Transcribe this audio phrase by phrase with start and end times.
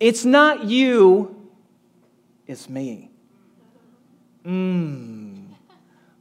[0.00, 1.50] It's not you,
[2.46, 3.10] it's me.
[4.44, 5.46] Mmm.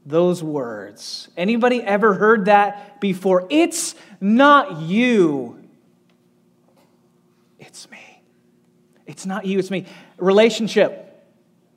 [0.05, 1.29] Those words.
[1.37, 3.47] Anybody ever heard that before?
[3.49, 5.59] It's not you,
[7.59, 8.21] it's me.
[9.05, 9.85] It's not you, it's me.
[10.17, 11.25] Relationship.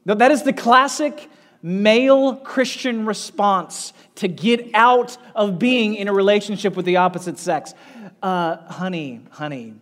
[0.05, 1.29] That is the classic
[1.63, 7.75] male Christian response to get out of being in a relationship with the opposite sex.
[8.23, 9.75] Uh, honey, honey,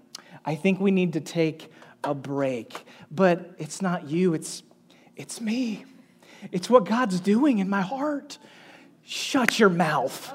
[0.44, 1.70] I think we need to take
[2.05, 2.84] a break.
[3.11, 4.62] But it's not you, it's,
[5.16, 5.84] it's me.
[6.52, 8.38] It's what God's doing in my heart.
[9.02, 10.33] Shut your mouth.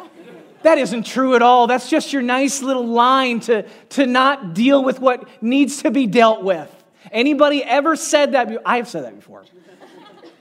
[0.64, 1.68] That isn't true at all.
[1.68, 6.06] That's just your nice little line to, to not deal with what needs to be
[6.06, 6.70] dealt with.
[7.12, 8.52] Anybody ever said that?
[8.66, 9.46] I've said that before.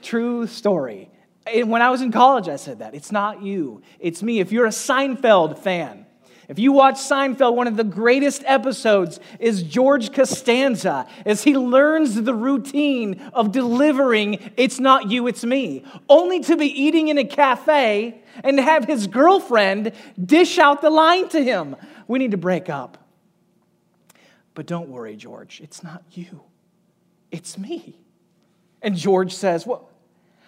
[0.01, 1.09] True story.
[1.51, 2.93] When I was in college, I said that.
[2.93, 4.39] It's not you, it's me.
[4.39, 6.05] If you're a Seinfeld fan,
[6.49, 12.19] if you watch Seinfeld, one of the greatest episodes is George Costanza as he learns
[12.19, 17.23] the routine of delivering, it's not you, it's me, only to be eating in a
[17.23, 21.75] cafe and have his girlfriend dish out the line to him.
[22.07, 22.97] We need to break up.
[24.55, 26.41] But don't worry, George, it's not you,
[27.29, 27.95] it's me.
[28.81, 29.87] And George says, Well,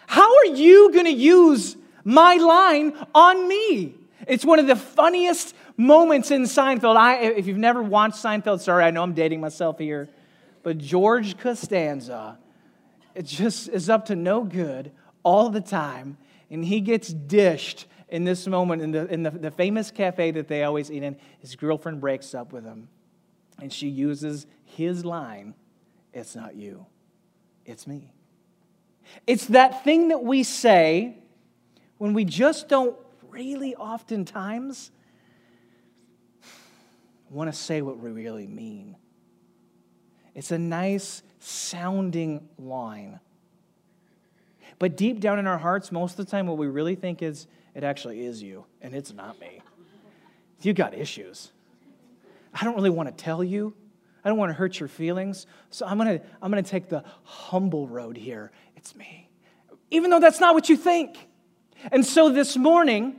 [0.07, 3.95] how are you going to use my line on me?
[4.27, 6.95] It's one of the funniest moments in Seinfeld.
[6.95, 10.07] I, if you've never watched Seinfeld, sorry, I know I'm dating myself here,
[10.63, 12.38] but George Costanza,
[13.15, 14.91] it just is up to no good
[15.23, 16.17] all the time,
[16.49, 20.47] and he gets dished in this moment in the, in the, the famous cafe that
[20.47, 21.15] they always eat in.
[21.39, 22.88] His girlfriend breaks up with him,
[23.59, 25.55] and she uses his line
[26.13, 26.85] It's not you,
[27.66, 28.11] it's me.
[29.27, 31.17] It's that thing that we say
[31.97, 32.95] when we just don't
[33.29, 34.91] really oftentimes
[37.31, 38.97] want to say what we really mean.
[40.35, 43.19] It's a nice sounding line.
[44.79, 47.47] But deep down in our hearts, most of the time, what we really think is,
[47.73, 49.61] it actually is you, and it's not me.
[50.61, 51.51] You got issues.
[52.53, 53.73] I don't really want to tell you.
[54.23, 55.47] I don't want to hurt your feelings.
[55.69, 58.51] So I'm going to I'm going to take the humble road here.
[58.75, 59.29] It's me.
[59.89, 61.17] Even though that's not what you think.
[61.91, 63.16] And so this morning,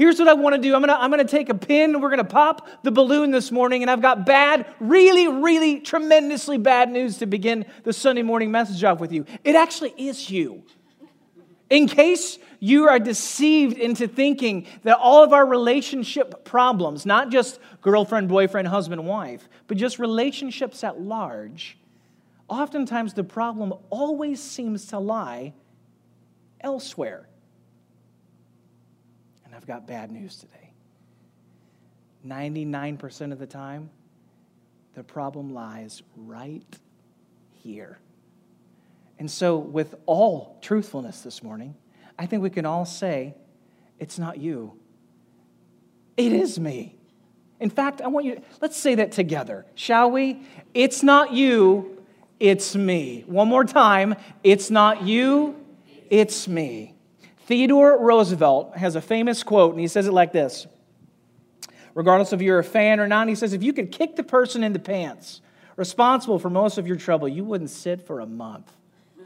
[0.00, 2.00] Here's what I want to do I'm going to, I'm going to take a pin,
[2.00, 6.56] we're going to pop the balloon this morning, and I've got bad, really, really tremendously
[6.56, 9.26] bad news to begin the Sunday morning message off with you.
[9.44, 10.62] It actually is you.
[11.68, 17.58] In case you are deceived into thinking that all of our relationship problems, not just
[17.82, 21.76] girlfriend, boyfriend, husband, wife, but just relationships at large,
[22.48, 25.52] oftentimes the problem always seems to lie
[26.62, 27.26] elsewhere.
[29.60, 30.70] I've got bad news today.
[32.26, 33.90] 99% of the time,
[34.94, 36.64] the problem lies right
[37.52, 37.98] here.
[39.18, 41.74] And so, with all truthfulness this morning,
[42.18, 43.34] I think we can all say,
[43.98, 44.78] It's not you,
[46.16, 46.96] it is me.
[47.60, 50.40] In fact, I want you, let's say that together, shall we?
[50.72, 52.02] It's not you,
[52.38, 53.24] it's me.
[53.26, 55.54] One more time, it's not you,
[56.08, 56.94] it's me.
[57.50, 60.68] Theodore Roosevelt has a famous quote, and he says it like this
[61.94, 64.62] Regardless if you're a fan or not, he says, if you could kick the person
[64.62, 65.40] in the pants
[65.74, 68.70] responsible for most of your trouble, you wouldn't sit for a month.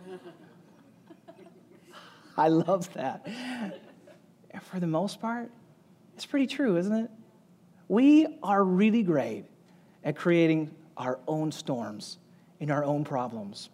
[2.38, 3.28] I love that.
[4.70, 5.50] For the most part,
[6.14, 7.10] it's pretty true, isn't it?
[7.88, 9.44] We are really great
[10.02, 12.16] at creating our own storms
[12.58, 13.68] in our own problems.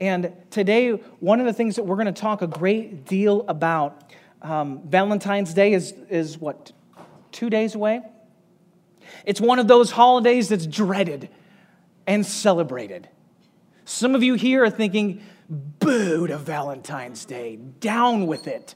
[0.00, 4.12] And today, one of the things that we're going to talk a great deal about,
[4.42, 6.72] um, Valentine's Day is, is what,
[7.32, 8.02] two days away?
[9.24, 11.28] It's one of those holidays that's dreaded
[12.06, 13.08] and celebrated.
[13.84, 18.74] Some of you here are thinking, boo to Valentine's Day, down with it.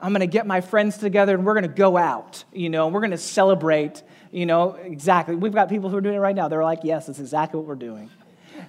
[0.00, 2.88] I'm going to get my friends together and we're going to go out, you know,
[2.88, 5.34] we're going to celebrate, you know, exactly.
[5.34, 6.48] We've got people who are doing it right now.
[6.48, 8.08] They're like, yes, that's exactly what we're doing.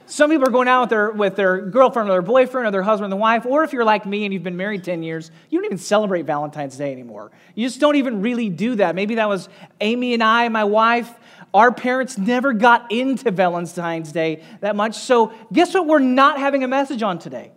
[0.05, 2.83] Some people are going out with their, with their girlfriend or their boyfriend or their
[2.83, 5.59] husband or wife, or if you're like me and you've been married 10 years, you
[5.59, 7.31] don't even celebrate Valentine's Day anymore.
[7.55, 8.95] You just don't even really do that.
[8.95, 9.49] Maybe that was
[9.79, 11.11] Amy and I, my wife.
[11.53, 14.95] Our parents never got into Valentine's Day that much.
[14.95, 15.85] So, guess what?
[15.85, 17.51] We're not having a message on today.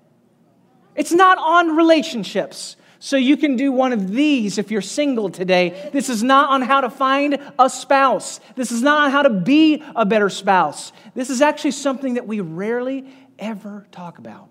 [0.96, 2.76] It's not on relationships.
[3.04, 5.90] So you can do one of these if you're single today.
[5.92, 8.40] This is not on how to find a spouse.
[8.56, 10.90] This is not on how to be a better spouse.
[11.14, 13.04] This is actually something that we rarely
[13.38, 14.48] ever talk about.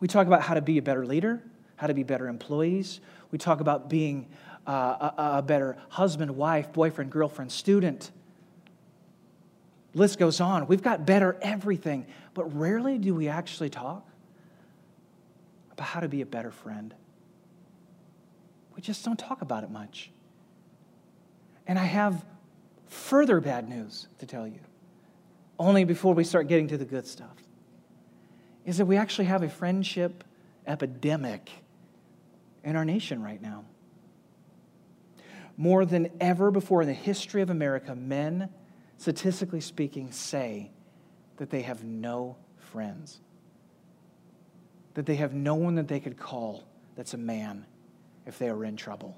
[0.00, 1.40] We talk about how to be a better leader,
[1.76, 2.98] how to be better employees.
[3.30, 4.26] We talk about being
[4.66, 8.10] uh, a, a better husband, wife, boyfriend, girlfriend, student.
[9.94, 10.66] list goes on.
[10.66, 14.08] We've got better everything, but rarely do we actually talk
[15.82, 16.94] how to be a better friend.
[18.74, 20.10] We just don't talk about it much.
[21.66, 22.24] And I have
[22.88, 24.60] further bad news to tell you,
[25.58, 27.36] only before we start getting to the good stuff,
[28.64, 30.24] is that we actually have a friendship
[30.66, 31.50] epidemic
[32.64, 33.64] in our nation right now.
[35.56, 38.48] More than ever before in the history of America, men,
[38.96, 40.70] statistically speaking, say
[41.36, 43.20] that they have no friends,
[44.94, 46.64] that they have no one that they could call
[46.96, 47.64] that's a man
[48.26, 49.16] if they are in trouble.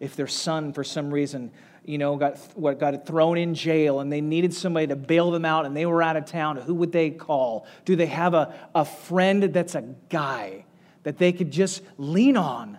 [0.00, 1.52] If their son, for some reason,
[1.84, 5.44] you know, got, what, got thrown in jail and they needed somebody to bail them
[5.44, 7.66] out and they were out of town, who would they call?
[7.84, 10.64] Do they have a, a friend that's a guy
[11.04, 12.78] that they could just lean on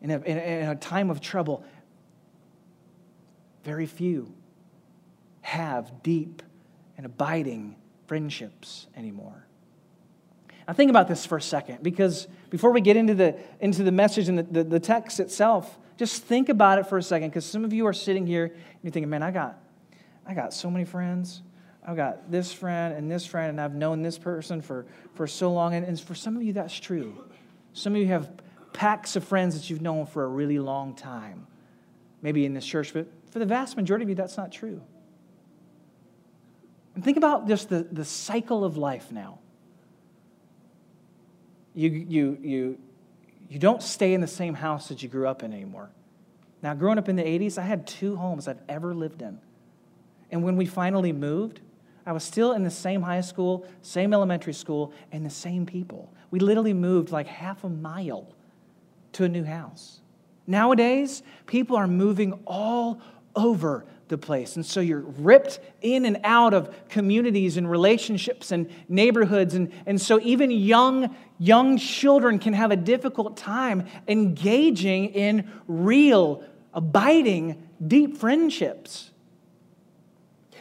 [0.00, 1.64] in a, in a, in a time of trouble?
[3.64, 4.32] Very few
[5.42, 6.42] have deep
[6.96, 7.76] and abiding
[8.06, 9.46] friendships anymore.
[10.70, 13.90] Now, think about this for a second, because before we get into the, into the
[13.90, 17.44] message and the, the, the text itself, just think about it for a second, because
[17.44, 19.58] some of you are sitting here and you're thinking, man, I got,
[20.24, 21.42] I got so many friends.
[21.84, 24.86] I've got this friend and this friend, and I've known this person for,
[25.16, 25.74] for so long.
[25.74, 27.24] And, and for some of you, that's true.
[27.72, 28.30] Some of you have
[28.72, 31.48] packs of friends that you've known for a really long time,
[32.22, 34.80] maybe in this church, but for the vast majority of you, that's not true.
[36.94, 39.40] And think about just the, the cycle of life now
[41.74, 42.78] you, you, you,
[43.48, 45.90] you don't stay in the same house that you grew up in anymore.
[46.62, 49.38] Now, growing up in the 80s, I had two homes I've ever lived in.
[50.30, 51.60] And when we finally moved,
[52.06, 56.12] I was still in the same high school, same elementary school, and the same people.
[56.30, 58.28] We literally moved like half a mile
[59.12, 60.00] to a new house.
[60.46, 63.00] Nowadays, people are moving all
[63.34, 64.56] over the place.
[64.56, 69.54] And so you're ripped in and out of communities and relationships and neighborhoods.
[69.54, 76.44] And, and so even young, young children can have a difficult time engaging in real,
[76.72, 79.10] abiding, deep friendships.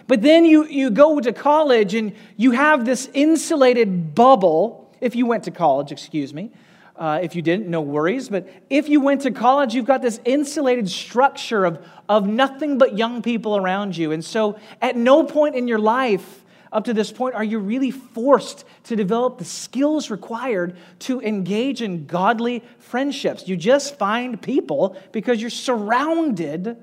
[0.08, 5.28] But then you, you go to college and you have this insulated bubble, if you
[5.28, 6.50] went to college, excuse me,
[6.96, 8.30] uh, if you didn't, no worries.
[8.30, 12.98] But if you went to college, you've got this insulated structure of, of nothing but
[12.98, 14.14] young people around you.
[14.14, 17.92] And so at no point in your life up to this point are you really
[17.92, 23.48] forced to develop the skills required to engage in godly friendships.
[23.48, 26.78] You just find people because you're surrounded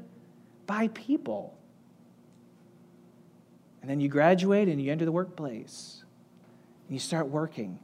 [0.66, 1.56] by people.
[3.80, 6.02] And then you graduate and you enter the workplace.
[6.88, 7.78] And you start working.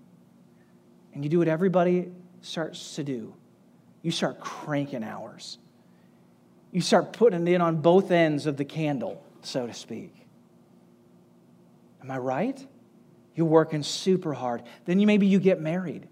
[1.14, 2.10] And you do what everybody
[2.40, 3.34] starts to do.
[4.02, 5.58] You start cranking hours.
[6.72, 10.21] You start putting it in on both ends of the candle, so to speak.
[12.02, 12.66] Am I right?
[13.34, 14.62] You're working super hard.
[14.84, 16.08] Then you, maybe you get married.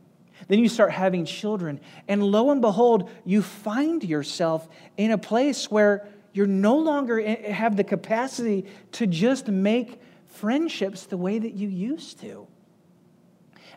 [0.49, 1.81] Then you start having children.
[2.09, 7.21] And lo and behold, you find yourself in a place where you're no longer
[7.51, 12.47] have the capacity to just make friendships the way that you used to.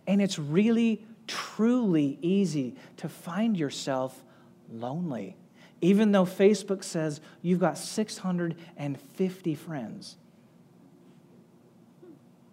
[0.08, 4.24] And it's really truly easy to find yourself
[4.72, 5.36] lonely.
[5.82, 10.18] Even though Facebook says you've got 650 friends,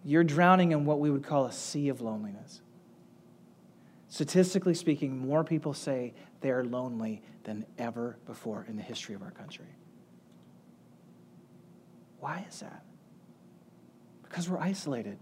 [0.03, 2.61] you're drowning in what we would call a sea of loneliness.
[4.07, 9.21] Statistically speaking, more people say they are lonely than ever before in the history of
[9.21, 9.67] our country.
[12.19, 12.83] Why is that?
[14.23, 15.17] Because we're isolated.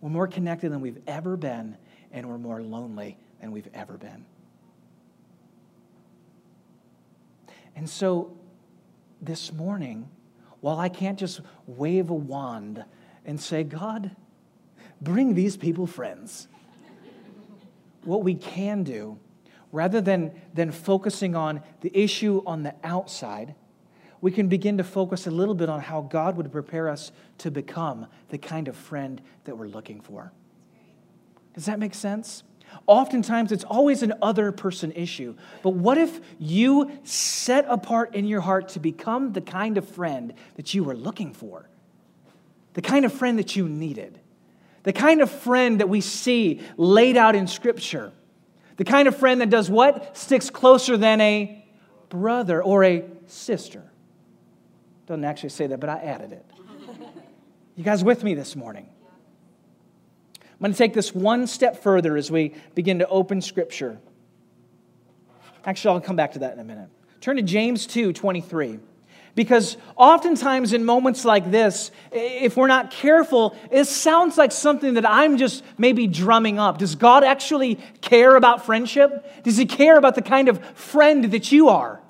[0.00, 1.76] We're more connected than we've ever been,
[2.12, 4.24] and we're more lonely than we've ever been.
[7.76, 8.36] And so
[9.20, 10.08] this morning,
[10.60, 12.84] while I can't just wave a wand
[13.24, 14.10] and say, God,
[15.00, 16.48] bring these people friends,
[18.04, 19.18] what we can do,
[19.72, 23.54] rather than, than focusing on the issue on the outside,
[24.20, 27.50] we can begin to focus a little bit on how God would prepare us to
[27.50, 30.32] become the kind of friend that we're looking for.
[31.54, 32.42] Does that make sense?
[32.86, 35.34] Oftentimes, it's always an other person issue.
[35.62, 40.34] But what if you set apart in your heart to become the kind of friend
[40.56, 41.68] that you were looking for?
[42.74, 44.20] The kind of friend that you needed?
[44.82, 48.12] The kind of friend that we see laid out in Scripture?
[48.76, 50.16] The kind of friend that does what?
[50.16, 51.64] Sticks closer than a
[52.08, 53.82] brother or a sister.
[55.06, 56.44] Doesn't actually say that, but I added it.
[57.76, 58.88] You guys with me this morning?
[60.36, 63.98] I'm going to take this one step further as we begin to open Scripture.
[65.64, 66.88] Actually, I'll come back to that in a minute.
[67.20, 68.78] Turn to James 2 23.
[69.34, 75.08] Because oftentimes in moments like this, if we're not careful, it sounds like something that
[75.08, 76.78] I'm just maybe drumming up.
[76.78, 79.42] Does God actually care about friendship?
[79.42, 82.00] Does He care about the kind of friend that you are?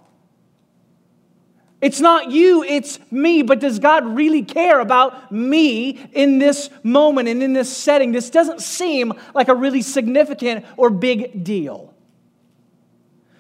[1.81, 7.28] It's not you, it's me, but does God really care about me in this moment
[7.28, 8.11] and in this setting?
[8.12, 11.93] This doesn't seem like a really significant or big deal.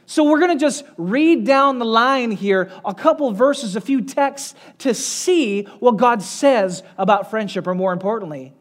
[0.06, 4.02] So we're going to just read down the line here, a couple verses, a few
[4.02, 8.52] texts to see what God says about friendship, or more importantly,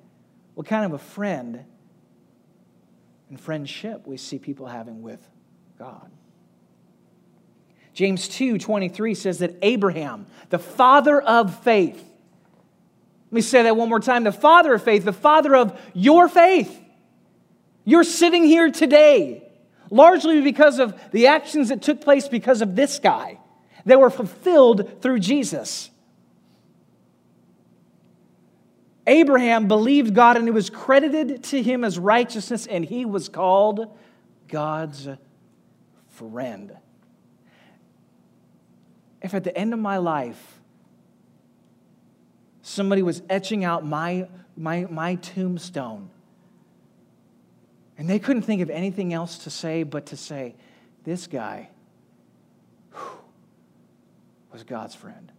[0.53, 1.65] what kind of a friend
[3.29, 5.19] and friendship we see people having with
[5.77, 6.11] God.
[7.93, 13.89] James 2 23 says that Abraham, the father of faith, let me say that one
[13.89, 16.79] more time the father of faith, the father of your faith.
[17.85, 19.42] You're sitting here today
[19.93, 23.39] largely because of the actions that took place because of this guy
[23.85, 25.91] that were fulfilled through Jesus.
[29.05, 33.95] Abraham believed God and it was credited to him as righteousness, and he was called
[34.47, 35.09] God's
[36.07, 36.75] friend.
[39.21, 40.59] If at the end of my life,
[42.61, 46.09] somebody was etching out my, my, my tombstone
[47.97, 50.55] and they couldn't think of anything else to say but to say,
[51.03, 51.69] this guy
[52.91, 53.19] whew,
[54.51, 55.31] was God's friend.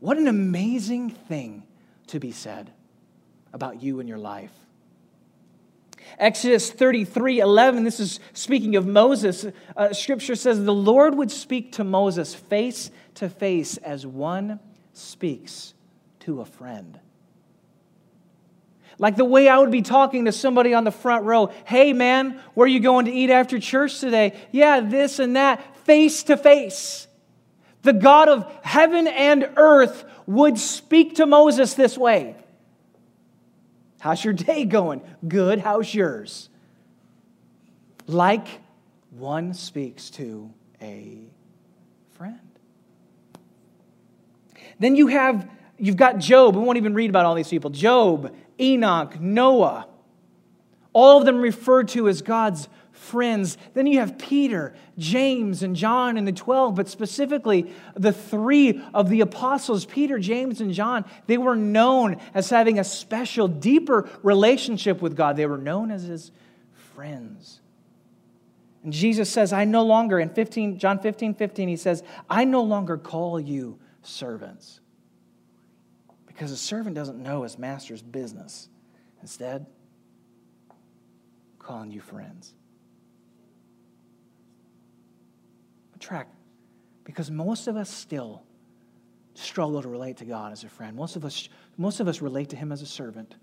[0.00, 1.64] What an amazing thing
[2.08, 2.70] to be said
[3.52, 4.52] about you and your life.
[6.18, 9.46] Exodus 33 11, this is speaking of Moses.
[9.76, 14.60] Uh, scripture says, The Lord would speak to Moses face to face as one
[14.92, 15.74] speaks
[16.20, 16.98] to a friend.
[18.98, 22.40] Like the way I would be talking to somebody on the front row Hey, man,
[22.54, 24.34] where are you going to eat after church today?
[24.50, 27.06] Yeah, this and that, face to face.
[27.82, 32.36] The God of heaven and earth would speak to Moses this way
[34.00, 35.02] How's your day going?
[35.26, 35.58] Good.
[35.58, 36.48] How's yours?
[38.06, 38.46] Like
[39.10, 41.18] one speaks to a
[42.16, 42.38] friend.
[44.78, 46.56] Then you have you've got Job.
[46.56, 47.70] We won't even read about all these people.
[47.70, 49.88] Job Enoch, Noah,
[50.92, 53.56] all of them referred to as God's friends.
[53.74, 59.08] Then you have Peter, James, and John and the 12, but specifically the three of
[59.08, 65.00] the apostles, Peter, James, and John, they were known as having a special, deeper relationship
[65.00, 65.36] with God.
[65.36, 66.32] They were known as his
[66.94, 67.60] friends.
[68.82, 72.62] And Jesus says, I no longer, in 15, John 15, 15, he says, I no
[72.62, 74.80] longer call you servants
[76.38, 78.68] because a servant doesn't know his master's business.
[79.22, 79.66] Instead,
[80.70, 80.76] I'm
[81.58, 82.54] calling you friends.
[85.98, 86.28] Track,
[87.02, 88.44] because most of us still
[89.34, 90.96] struggle to relate to God as a friend.
[90.96, 93.34] Most of us, most of us relate to Him as a servant.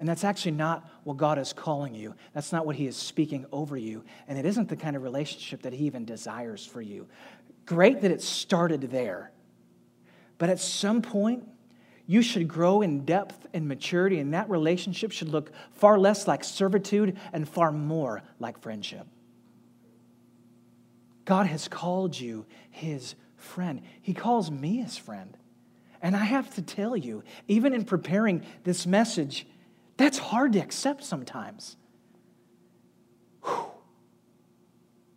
[0.00, 2.14] And that's actually not what God is calling you.
[2.32, 4.02] That's not what He is speaking over you.
[4.28, 7.06] And it isn't the kind of relationship that He even desires for you.
[7.66, 9.30] Great that it started there.
[10.38, 11.44] But at some point,
[12.06, 16.44] you should grow in depth and maturity, and that relationship should look far less like
[16.44, 19.06] servitude and far more like friendship.
[21.24, 23.82] God has called you his friend.
[24.00, 25.36] He calls me his friend.
[26.00, 29.46] And I have to tell you, even in preparing this message,
[29.96, 31.76] that's hard to accept sometimes.
[33.44, 33.66] Whew.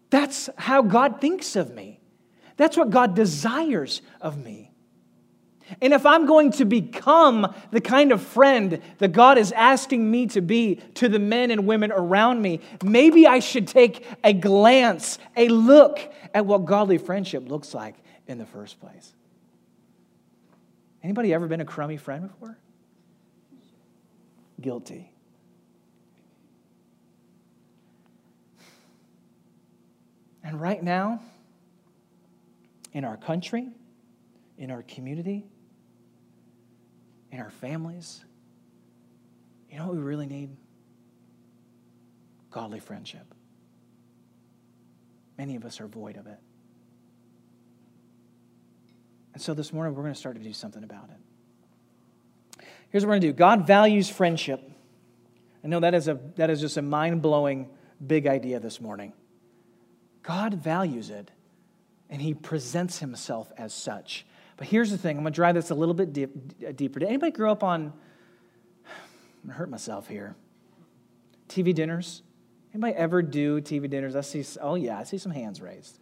[0.09, 1.99] That's how God thinks of me.
[2.57, 4.68] That's what God desires of me.
[5.81, 10.27] And if I'm going to become the kind of friend that God is asking me
[10.27, 15.19] to be to the men and women around me, maybe I should take a glance,
[15.35, 15.99] a look
[16.33, 17.95] at what godly friendship looks like
[18.27, 19.13] in the first place.
[21.03, 22.57] Anybody ever been a crummy friend before?
[24.59, 25.11] Guilty.
[30.43, 31.21] And right now,
[32.93, 33.69] in our country,
[34.57, 35.45] in our community,
[37.31, 38.23] in our families.
[39.69, 40.55] You know what we really need?
[42.51, 43.33] Godly friendship.
[45.37, 46.39] Many of us are void of it.
[49.33, 52.65] And so this morning, we're going to start to do something about it.
[52.89, 54.61] Here's what we're going to do God values friendship.
[55.63, 57.69] I know that is, a, that is just a mind blowing
[58.05, 59.13] big idea this morning.
[60.23, 61.31] God values it,
[62.09, 64.25] and He presents Himself as such.
[64.59, 66.99] But here's the thing I'm going to drive this a little bit deep, deeper.
[66.99, 67.91] Did anybody grow up on, I'm
[69.43, 70.35] going to hurt myself here,
[71.47, 72.23] TV dinners?
[72.73, 74.17] Anybody ever do TV dinners?
[74.17, 75.99] I see, oh yeah, I see some hands raised.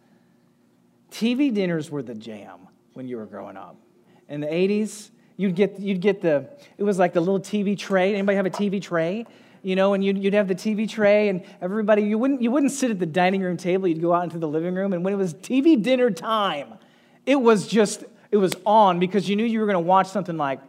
[1.12, 3.76] TV dinners were the jam when you were growing up.
[4.28, 8.12] In the 80s, you'd get, you'd get the, it was like the little TV tray.
[8.12, 9.24] Anybody have a TV tray?
[9.62, 12.72] You know, and you'd, you'd have the TV tray, and everybody, you wouldn't, you wouldn't
[12.72, 15.14] sit at the dining room table, you'd go out into the living room, and when
[15.14, 16.74] it was TV dinner time,
[17.24, 20.36] it was just, it was on because you knew you were going to watch something
[20.36, 20.60] like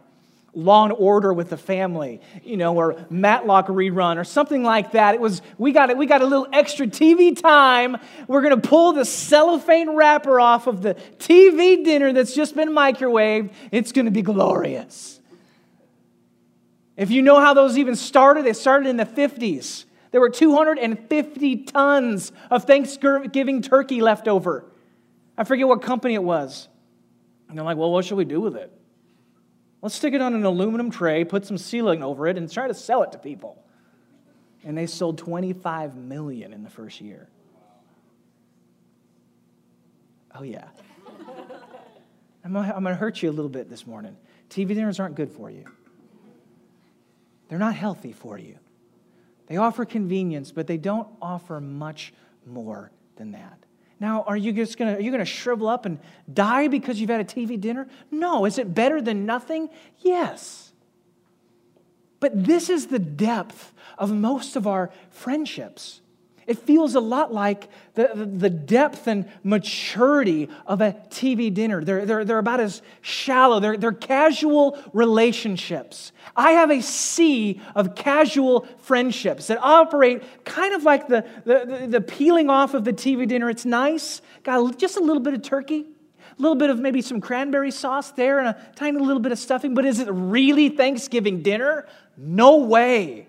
[0.54, 5.14] Law and Order with the family, you know, or Matlock rerun or something like that.
[5.14, 5.96] It was we got it.
[5.96, 7.96] We got a little extra TV time.
[8.26, 13.50] We're gonna pull the cellophane wrapper off of the TV dinner that's just been microwaved.
[13.70, 15.20] It's gonna be glorious.
[16.96, 19.84] If you know how those even started, they started in the 50s.
[20.10, 24.64] There were 250 tons of Thanksgiving turkey left over.
[25.38, 26.68] I forget what company it was.
[27.50, 28.72] And they're like, well, what should we do with it?
[29.82, 32.74] Let's stick it on an aluminum tray, put some ceiling over it, and try to
[32.74, 33.60] sell it to people.
[34.62, 37.28] And they sold 25 million in the first year.
[40.32, 40.68] Oh, yeah.
[42.44, 44.16] I'm going to hurt you a little bit this morning.
[44.48, 45.64] TV dinners aren't good for you,
[47.48, 48.58] they're not healthy for you.
[49.48, 52.14] They offer convenience, but they don't offer much
[52.46, 53.58] more than that.
[54.00, 55.98] Now, are you just gonna are you gonna shrivel up and
[56.32, 57.86] die because you've had a TV dinner?
[58.10, 58.46] No.
[58.46, 59.68] Is it better than nothing?
[59.98, 60.72] Yes.
[62.18, 66.00] But this is the depth of most of our friendships.
[66.46, 71.84] It feels a lot like the, the depth and maturity of a TV dinner.
[71.84, 76.12] They're, they're, they're about as shallow, they're, they're casual relationships.
[76.34, 82.00] I have a sea of casual friendships that operate kind of like the, the, the
[82.00, 83.50] peeling off of the TV dinner.
[83.50, 85.86] It's nice, got just a little bit of turkey,
[86.38, 89.38] a little bit of maybe some cranberry sauce there, and a tiny little bit of
[89.38, 89.74] stuffing.
[89.74, 91.86] But is it really Thanksgiving dinner?
[92.16, 93.28] No way.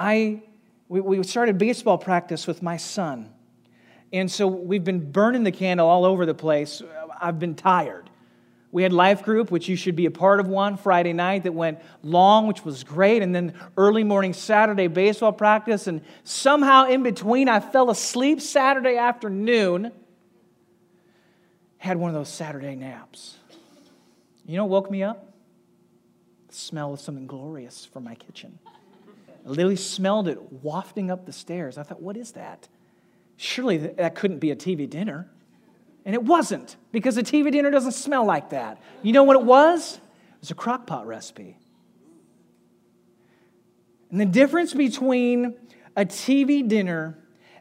[0.00, 0.40] I,
[0.88, 3.30] we, we started baseball practice with my son.
[4.14, 6.82] And so we've been burning the candle all over the place.
[7.20, 8.08] I've been tired.
[8.72, 11.52] We had life group, which you should be a part of one Friday night that
[11.52, 13.20] went long, which was great.
[13.20, 15.86] And then early morning Saturday baseball practice.
[15.86, 19.92] And somehow in between, I fell asleep Saturday afternoon.
[21.76, 23.36] Had one of those Saturday naps.
[24.46, 25.34] You know woke me up?
[26.48, 28.58] The smell of something glorious from my kitchen.
[29.44, 31.78] I literally smelled it wafting up the stairs.
[31.78, 32.68] I thought, what is that?
[33.36, 35.30] Surely that couldn't be a TV dinner.
[36.04, 38.80] And it wasn't, because a TV dinner doesn't smell like that.
[39.02, 39.96] You know what it was?
[39.96, 41.58] It was a crock pot recipe.
[44.10, 45.54] And the difference between
[45.96, 47.18] a TV dinner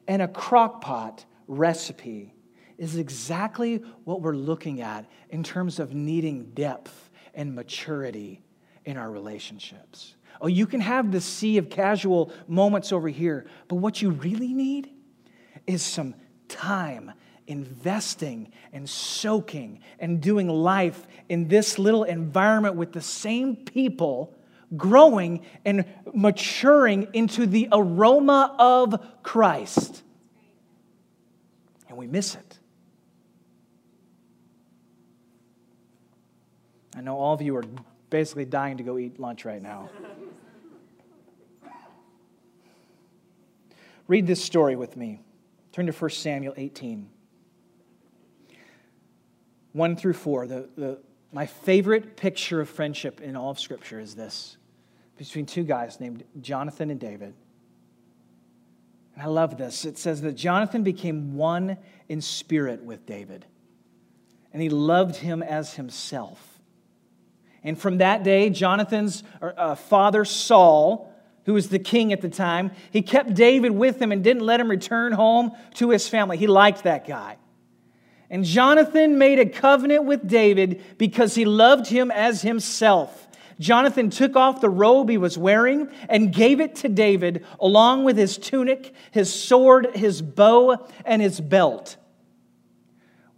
[0.07, 2.33] and a crock pot recipe
[2.77, 8.41] is exactly what we're looking at in terms of needing depth and maturity
[8.85, 10.15] in our relationships.
[10.41, 14.53] Oh, you can have the sea of casual moments over here, but what you really
[14.53, 14.89] need
[15.67, 16.15] is some
[16.47, 17.11] time
[17.47, 24.35] investing and soaking and doing life in this little environment with the same people,
[24.77, 30.03] growing and maturing into the aroma of Christ.
[31.89, 32.59] And we miss it.
[36.95, 37.63] I know all of you are
[38.09, 39.89] basically dying to go eat lunch right now.
[44.07, 45.21] Read this story with me.
[45.71, 47.09] Turn to 1 Samuel 18.
[49.73, 50.47] 1 through 4.
[50.47, 50.99] The, the,
[51.31, 54.57] my favorite picture of friendship in all of Scripture is this
[55.17, 57.33] between two guys named Jonathan and David.
[59.13, 59.85] And I love this.
[59.85, 63.45] It says that Jonathan became one in spirit with David,
[64.53, 66.48] and he loved him as himself.
[67.63, 71.13] And from that day, Jonathan's uh, father, Saul,
[71.45, 74.59] who was the king at the time, he kept David with him and didn't let
[74.59, 76.37] him return home to his family.
[76.37, 77.37] He liked that guy.
[78.29, 83.27] And Jonathan made a covenant with David because he loved him as himself.
[83.59, 88.17] Jonathan took off the robe he was wearing and gave it to David, along with
[88.17, 91.97] his tunic, his sword, his bow, and his belt.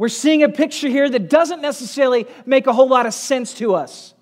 [0.01, 3.75] We're seeing a picture here that doesn't necessarily make a whole lot of sense to
[3.75, 4.15] us.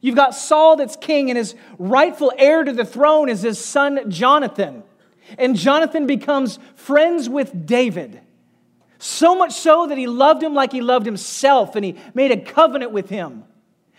[0.00, 4.08] You've got Saul that's king, and his rightful heir to the throne is his son
[4.08, 4.84] Jonathan.
[5.36, 8.20] And Jonathan becomes friends with David.
[9.00, 12.40] So much so that he loved him like he loved himself, and he made a
[12.40, 13.42] covenant with him.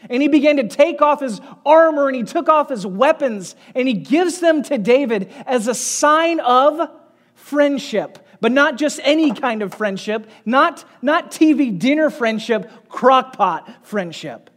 [0.09, 3.85] And he began to take off his armor and he took off his weapons and
[3.85, 6.89] he gives them to David as a sign of
[7.33, 8.19] friendship.
[8.39, 14.49] But not just any kind of friendship, not, not TV dinner friendship, crockpot friendship.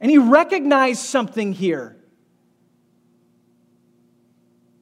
[0.00, 1.96] And he recognized something here.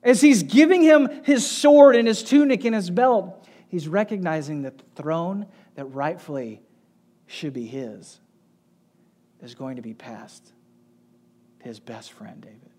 [0.02, 4.78] As he's giving him his sword and his tunic and his belt, he's recognizing that
[4.78, 6.62] the throne that rightfully
[7.26, 8.18] should be his
[9.42, 10.52] is going to be passed to
[11.60, 12.69] his best friend, David.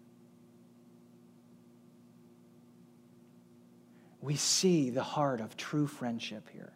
[4.22, 6.72] We see the heart of true friendship here.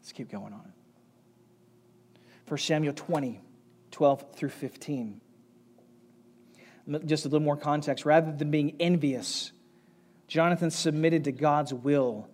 [0.00, 0.72] Let's keep going on.
[2.48, 3.40] 1 Samuel 20,
[3.90, 5.20] 12 through 15.
[7.04, 8.04] Just a little more context.
[8.04, 9.52] Rather than being envious,
[10.26, 12.28] Jonathan submitted to God's will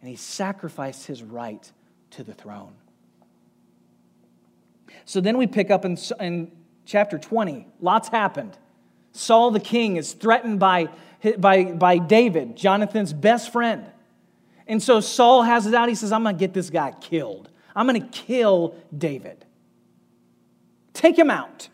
[0.00, 1.72] and he sacrificed his right
[2.10, 2.74] to the throne.
[5.04, 6.52] So then we pick up in, in
[6.84, 7.66] chapter 20.
[7.80, 8.56] Lots happened.
[9.12, 10.88] Saul the king is threatened by,
[11.38, 13.86] by, by David, Jonathan's best friend.
[14.66, 15.88] And so Saul has it out.
[15.88, 17.48] He says, I'm going to get this guy killed.
[17.74, 19.44] I'm going to kill David.
[20.92, 21.68] Take him out.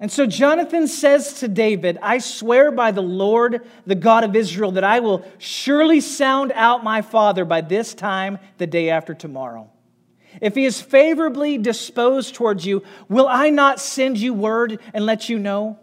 [0.00, 4.72] And so Jonathan says to David, I swear by the Lord, the God of Israel,
[4.72, 9.70] that I will surely sound out my father by this time the day after tomorrow.
[10.40, 15.28] If he is favorably disposed towards you, will I not send you word and let
[15.28, 15.78] you know?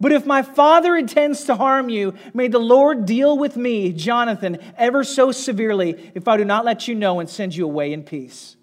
[0.00, 4.58] But if my father intends to harm you, may the Lord deal with me, Jonathan,
[4.76, 8.02] ever so severely, if I do not let you know and send you away in
[8.02, 8.56] peace.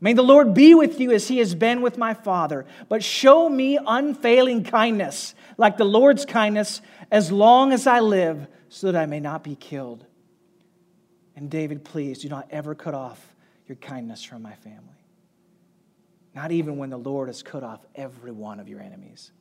[0.00, 3.48] May the Lord be with you as he has been with my father, but show
[3.48, 9.06] me unfailing kindness, like the Lord's kindness, as long as I live, so that I
[9.06, 10.04] may not be killed.
[11.34, 13.34] And David, please do not ever cut off
[13.66, 14.80] your kindness from my family.
[16.34, 19.32] Not even when the Lord has cut off every one of your enemies.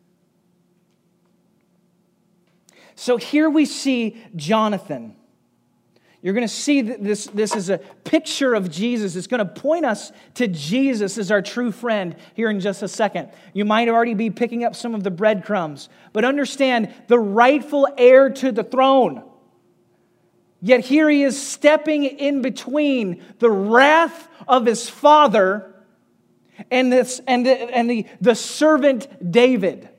[2.95, 5.15] So here we see Jonathan
[6.25, 9.15] you're going to see that this, this is a picture of Jesus.
[9.15, 12.87] It's going to point us to Jesus as our true friend here in just a
[12.87, 13.29] second.
[13.53, 18.31] You might already be picking up some of the breadcrumbs, but understand the rightful heir
[18.31, 19.23] to the throne.
[20.63, 25.75] Yet here he is stepping in between the wrath of his father
[26.71, 29.89] and, this, and, the, and the, the servant David.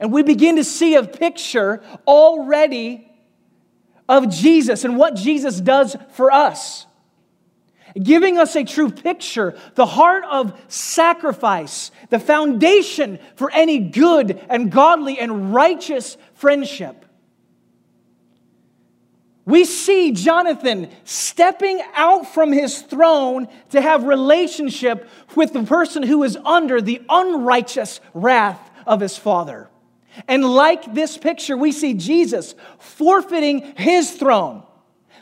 [0.00, 3.10] And we begin to see a picture already
[4.08, 6.86] of Jesus and what Jesus does for us.
[8.00, 14.70] Giving us a true picture, the heart of sacrifice, the foundation for any good and
[14.70, 17.04] godly and righteous friendship.
[19.48, 26.22] We see Jonathan stepping out from his throne to have relationship with the person who
[26.22, 29.70] is under the unrighteous wrath of his father.
[30.26, 34.64] And like this picture, we see Jesus forfeiting his throne,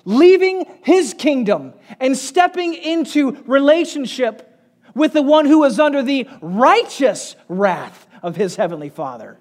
[0.05, 4.59] leaving his kingdom, and stepping into relationship
[4.94, 9.38] with the one who is under the righteous wrath of his heavenly Father.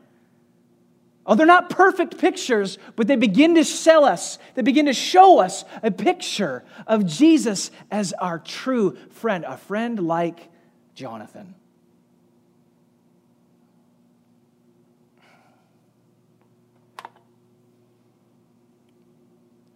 [1.26, 5.40] Oh, they're not perfect pictures, but they begin to sell us, they begin to show
[5.40, 10.50] us a picture of Jesus as our true friend, a friend like
[10.94, 11.56] Jonathan.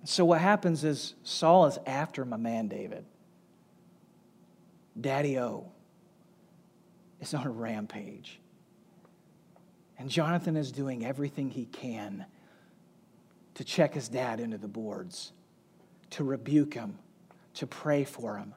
[0.09, 3.05] So what happens is Saul is after my man David.
[4.99, 5.67] Daddy O
[7.21, 8.39] is on a rampage.
[9.99, 12.25] And Jonathan is doing everything he can
[13.53, 15.31] to check his dad into the boards,
[16.09, 16.97] to rebuke him,
[17.53, 18.55] to pray for him,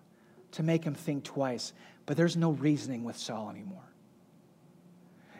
[0.52, 1.74] to make him think twice.
[2.06, 3.91] But there's no reasoning with Saul anymore.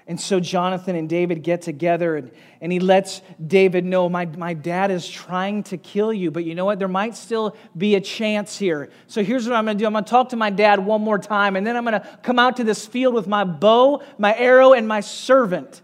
[0.07, 4.53] And so Jonathan and David get together and, and he lets David know, my, my
[4.53, 6.81] dad is trying to kill you, but you know what?
[6.81, 8.91] There might still be a chance here.
[9.07, 11.03] So here's what I'm going to do I'm going to talk to my dad one
[11.03, 14.03] more time, and then I'm going to come out to this field with my bow,
[14.19, 15.83] my arrow, and my servant.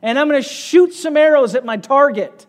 [0.00, 2.46] And I'm going to shoot some arrows at my target.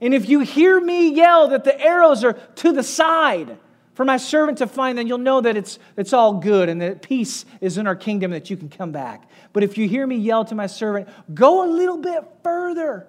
[0.00, 3.58] And if you hear me yell that the arrows are to the side,
[3.94, 7.00] for my servant to find, then you'll know that it's, it's all good and that
[7.00, 9.30] peace is in our kingdom, that you can come back.
[9.52, 13.06] But if you hear me yell to my servant, go a little bit further.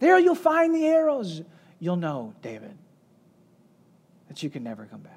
[0.00, 1.42] There you'll find the arrows.
[1.78, 2.76] You'll know, David,
[4.28, 5.12] that you can never come back.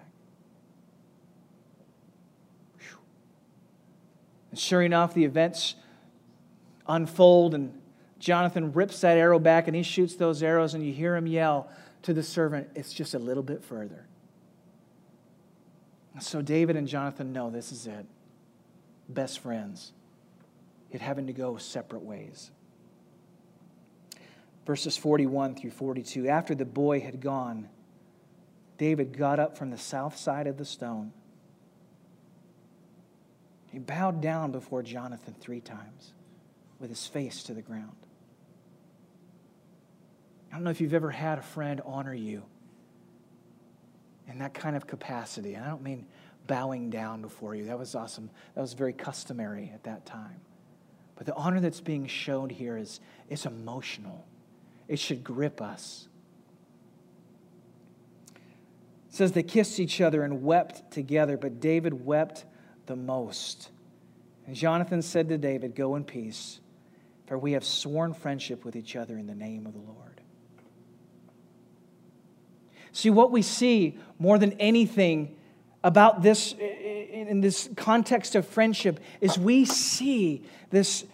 [4.51, 5.75] And sure enough, the events
[6.87, 7.73] unfold, and
[8.19, 11.69] Jonathan rips that arrow back and he shoots those arrows, and you hear him yell,
[12.03, 14.05] to the servant, it's just a little bit further.
[16.19, 18.05] So David and Jonathan know this is it.
[19.07, 19.93] Best friends,
[20.91, 22.51] yet having to go separate ways.
[24.65, 26.27] Verses 41 through 42.
[26.27, 27.69] After the boy had gone,
[28.77, 31.11] David got up from the south side of the stone.
[33.71, 36.13] He bowed down before Jonathan three times
[36.79, 37.98] with his face to the ground.
[40.51, 42.43] I don't know if you've ever had a friend honor you
[44.27, 45.55] in that kind of capacity.
[45.55, 46.05] And I don't mean
[46.47, 47.65] bowing down before you.
[47.65, 48.29] That was awesome.
[48.55, 50.41] That was very customary at that time.
[51.15, 54.25] But the honor that's being shown here is, is emotional.
[54.87, 56.07] It should grip us.
[59.09, 62.45] It says they kissed each other and wept together, but David wept
[62.85, 63.69] the most.
[64.47, 66.59] And Jonathan said to David, Go in peace,
[67.27, 70.08] for we have sworn friendship with each other in the name of the Lord.
[72.91, 75.35] See, what we see more than anything
[75.83, 81.05] about this, in this context of friendship, is we see this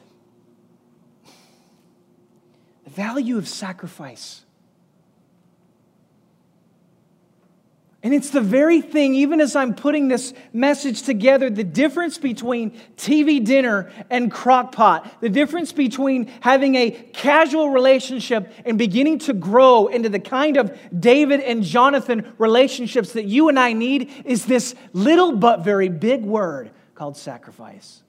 [2.88, 4.45] value of sacrifice.
[8.06, 12.80] And it's the very thing, even as I'm putting this message together, the difference between
[12.98, 19.34] TV dinner and crock pot, the difference between having a casual relationship and beginning to
[19.34, 24.46] grow into the kind of David and Jonathan relationships that you and I need is
[24.46, 28.04] this little but very big word called sacrifice.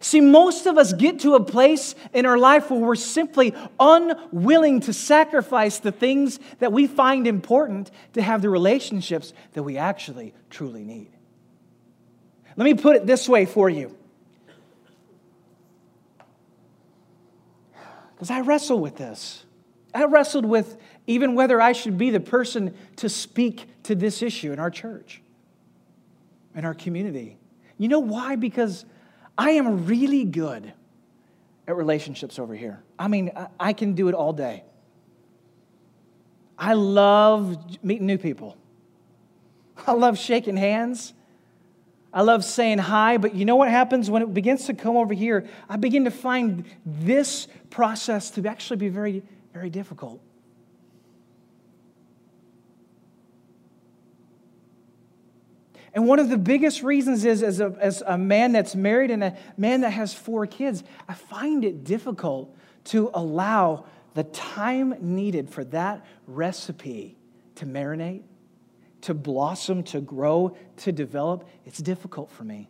[0.00, 4.80] See, most of us get to a place in our life where we're simply unwilling
[4.80, 10.34] to sacrifice the things that we find important to have the relationships that we actually
[10.50, 11.10] truly need.
[12.56, 13.96] Let me put it this way for you.
[18.14, 19.44] Because I wrestle with this.
[19.94, 24.52] I wrestled with even whether I should be the person to speak to this issue
[24.52, 25.22] in our church,
[26.54, 27.38] in our community.
[27.78, 28.36] You know why?
[28.36, 28.84] Because
[29.38, 30.72] I am really good
[31.68, 32.82] at relationships over here.
[32.98, 34.64] I mean, I can do it all day.
[36.58, 38.56] I love meeting new people.
[39.86, 41.12] I love shaking hands.
[42.12, 45.12] I love saying hi, but you know what happens when it begins to come over
[45.12, 45.46] here?
[45.68, 49.22] I begin to find this process to actually be very,
[49.52, 50.20] very difficult.
[55.96, 59.24] And one of the biggest reasons is as a, as a man that's married and
[59.24, 62.54] a man that has four kids, I find it difficult
[62.84, 67.16] to allow the time needed for that recipe
[67.54, 68.24] to marinate,
[69.00, 71.48] to blossom, to grow, to develop.
[71.64, 72.68] It's difficult for me.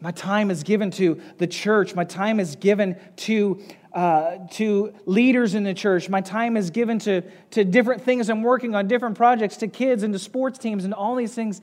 [0.00, 1.94] My time is given to the church.
[1.94, 3.62] My time is given to
[3.92, 6.08] uh, to leaders in the church.
[6.08, 7.22] My time is given to,
[7.52, 10.94] to different things I'm working on, different projects, to kids and to sports teams and
[10.94, 11.60] all these things.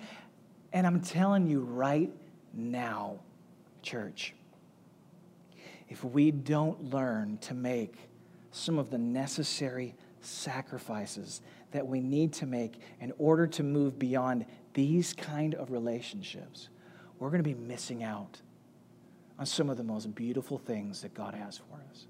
[0.73, 2.11] And I'm telling you right
[2.53, 3.19] now,
[3.81, 4.33] church,
[5.87, 7.95] if we don't learn to make
[8.51, 14.45] some of the necessary sacrifices that we need to make in order to move beyond
[14.73, 16.69] these kind of relationships,
[17.19, 18.41] we're going to be missing out
[19.39, 22.07] on some of the most beautiful things that God has for us.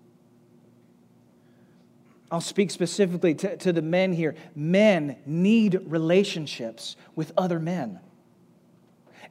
[2.31, 4.35] I'll speak specifically to, to the men here.
[4.55, 7.99] Men need relationships with other men.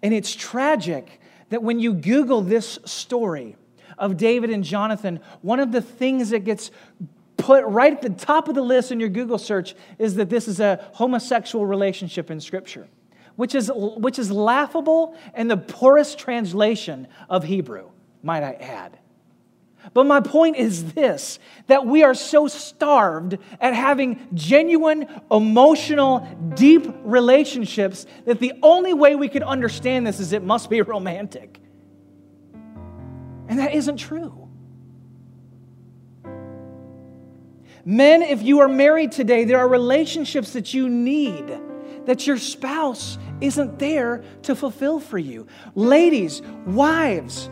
[0.03, 3.57] And it's tragic that when you Google this story
[3.99, 6.71] of David and Jonathan, one of the things that gets
[7.37, 10.49] put right at the top of the list in your Google search is that this
[10.49, 12.89] is a homosexual relationship in Scripture,
[13.37, 17.91] which is, which is laughable and the poorest translation of Hebrew,
[18.23, 18.99] might I add.
[19.95, 26.21] But my point is this that we are so starved at having genuine, emotional,
[26.55, 31.61] deep relationships that the only way we can understand this is it must be romantic.
[33.49, 34.49] And that isn't true.
[37.85, 41.57] Men, if you are married today, there are relationships that you need
[42.07, 45.47] that your spouse isn't there to fulfill for you.
[45.75, 47.51] Ladies, wives,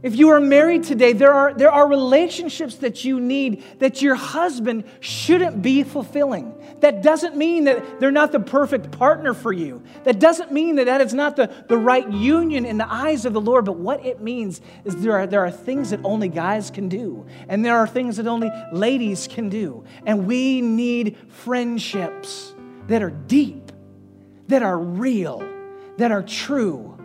[0.00, 4.14] if you are married today, there are, there are relationships that you need that your
[4.14, 6.54] husband shouldn't be fulfilling.
[6.80, 9.82] That doesn't mean that they're not the perfect partner for you.
[10.04, 13.32] That doesn't mean that that is not the, the right union in the eyes of
[13.32, 13.64] the Lord.
[13.64, 17.26] But what it means is there are, there are things that only guys can do,
[17.48, 19.84] and there are things that only ladies can do.
[20.06, 22.54] And we need friendships
[22.86, 23.72] that are deep,
[24.46, 25.42] that are real,
[25.96, 26.97] that are true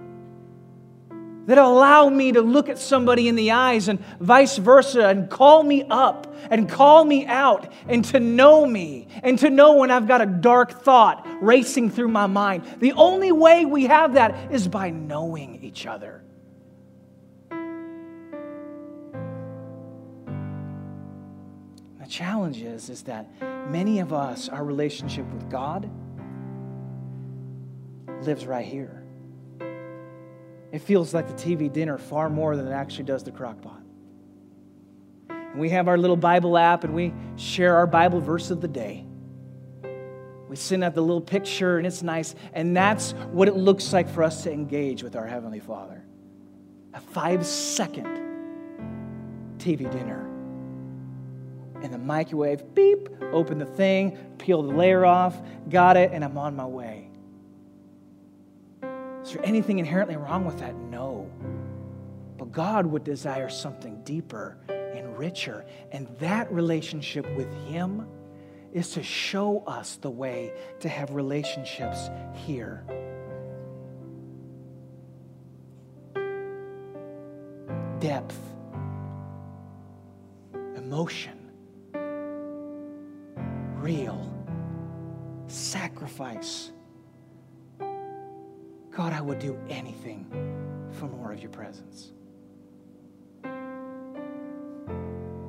[1.46, 5.64] that allow me to look at somebody in the eyes and vice versa and call
[5.64, 10.08] me up and call me out and to know me and to know when I've
[10.08, 12.64] got a dark thought racing through my mind.
[12.80, 16.24] The only way we have that is by knowing each other.
[22.00, 23.30] The challenge is, is that
[23.70, 25.90] many of us, our relationship with God,
[28.26, 29.03] lives right here.
[30.74, 33.80] It feels like the TV dinner far more than it actually does the crock pot.
[35.30, 38.68] And we have our little Bible app and we share our Bible verse of the
[38.68, 39.06] day.
[40.50, 42.34] We send out the little picture and it's nice.
[42.54, 46.04] And that's what it looks like for us to engage with our Heavenly Father.
[46.96, 48.08] A five second
[49.60, 50.28] TV dinner.
[51.84, 56.38] In the microwave, beep, open the thing, peel the layer off, got it, and I'm
[56.40, 57.13] on my way.
[59.24, 60.76] Is there anything inherently wrong with that?
[60.76, 61.32] No.
[62.38, 65.66] But God would desire something deeper and richer.
[65.94, 68.06] And that relationship with Him
[68.74, 72.84] is to show us the way to have relationships here.
[78.00, 78.38] Depth,
[80.76, 81.50] emotion,
[83.78, 84.30] real,
[85.48, 86.73] sacrifice.
[88.96, 90.28] God, I would do anything
[90.92, 92.12] for more of your presence.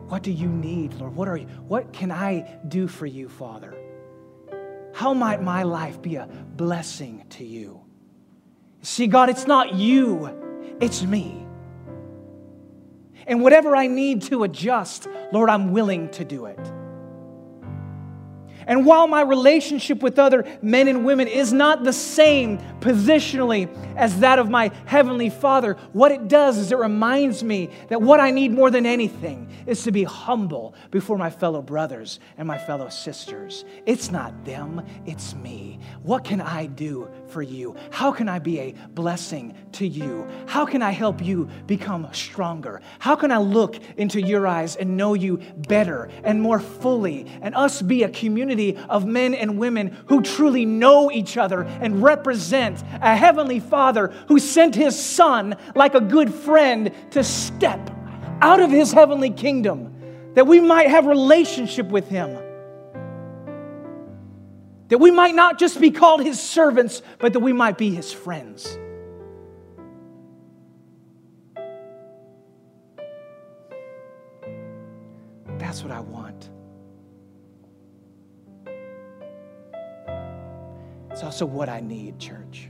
[0.08, 1.14] What do you need, Lord?
[1.14, 3.74] What are you, what can I do for you, Father?
[4.94, 7.80] How might my life be a blessing to you?
[8.82, 11.44] See, God, it's not you, it's me.
[13.26, 16.60] And whatever I need to adjust, Lord, I'm willing to do it.
[18.66, 24.20] And while my relationship with other men and women is not the same positionally as
[24.20, 28.30] that of my Heavenly Father, what it does is it reminds me that what I
[28.30, 32.88] need more than anything is to be humble before my fellow brothers and my fellow
[32.88, 33.64] sisters.
[33.86, 35.78] It's not them, it's me.
[36.02, 37.76] What can I do for you?
[37.90, 40.26] How can I be a blessing to you?
[40.46, 42.80] How can I help you become stronger?
[42.98, 47.54] How can I look into your eyes and know you better and more fully and
[47.54, 48.78] us be a community?
[48.88, 54.38] of men and women who truly know each other and represent a heavenly Father who
[54.38, 57.90] sent his Son like a good friend to step
[58.40, 59.90] out of his heavenly kingdom
[60.34, 62.38] that we might have relationship with him
[64.88, 68.12] that we might not just be called his servants but that we might be his
[68.12, 68.78] friends
[75.58, 76.50] that's what i want
[81.14, 82.68] It's also what I need, church.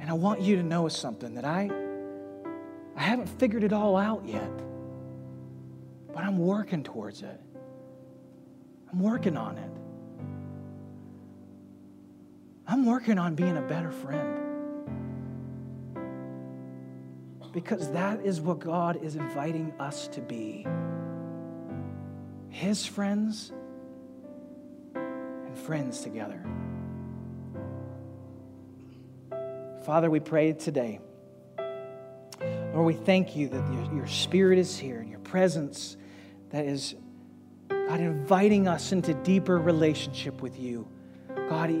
[0.00, 1.70] And I want you to know something that I
[2.96, 4.50] I haven't figured it all out yet.
[6.12, 7.40] But I'm working towards it.
[8.92, 9.70] I'm working on it.
[12.66, 14.38] I'm working on being a better friend.
[17.52, 20.66] Because that is what God is inviting us to be
[22.48, 23.52] his friends
[24.94, 26.42] and friends together.
[29.84, 31.00] Father, we pray today.
[32.72, 35.96] Lord, we thank you that your, your Spirit is here and your presence
[36.52, 36.94] that is,
[37.68, 40.86] God, inviting us into deeper relationship with you.
[41.48, 41.74] God,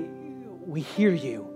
[0.66, 1.48] we hear you.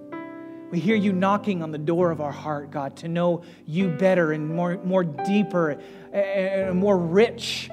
[0.71, 4.33] We hear you knocking on the door of our heart, God, to know you better
[4.33, 5.81] and more, more deeper
[6.13, 7.71] and more rich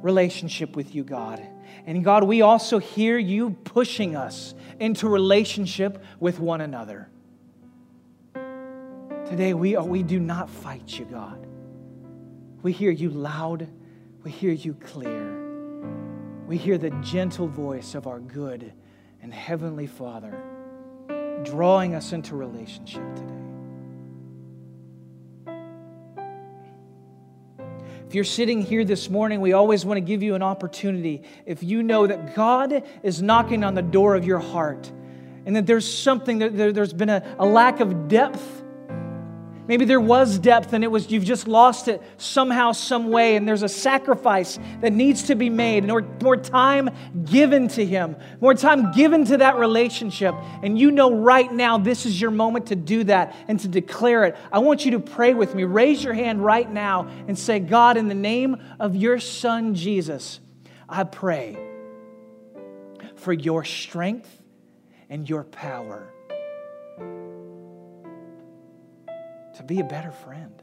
[0.00, 1.46] relationship with you, God.
[1.86, 7.10] And God, we also hear you pushing us into relationship with one another.
[9.26, 11.46] Today, we, are, we do not fight you, God.
[12.62, 13.68] We hear you loud,
[14.22, 15.38] we hear you clear.
[16.46, 18.72] We hear the gentle voice of our good
[19.22, 20.42] and heavenly Father
[21.44, 23.34] drawing us into relationship today.
[28.06, 31.22] If you're sitting here this morning, we always want to give you an opportunity.
[31.46, 34.90] If you know that God is knocking on the door of your heart
[35.46, 38.59] and that there's something, that there's been a, a lack of depth
[39.66, 43.46] Maybe there was depth and it was you've just lost it somehow, some way, and
[43.46, 46.90] there's a sacrifice that needs to be made, more, more time
[47.24, 50.34] given to Him, more time given to that relationship.
[50.62, 54.24] And you know right now this is your moment to do that and to declare
[54.24, 54.36] it.
[54.50, 55.64] I want you to pray with me.
[55.64, 60.40] Raise your hand right now and say, God, in the name of your Son Jesus,
[60.88, 61.56] I pray
[63.14, 64.42] for your strength
[65.08, 66.09] and your power
[69.60, 70.62] to be a better friend,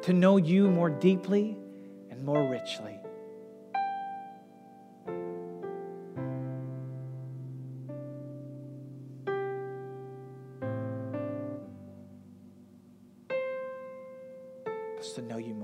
[0.00, 1.54] to know you more deeply
[2.10, 2.98] and more richly.
[15.14, 15.61] To know you.